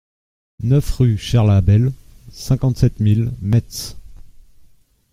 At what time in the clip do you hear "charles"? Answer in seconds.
1.19-1.51